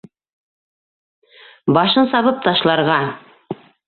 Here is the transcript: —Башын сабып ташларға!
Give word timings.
—Башын 1.77 2.09
сабып 2.13 2.39
ташларға! 2.47 2.97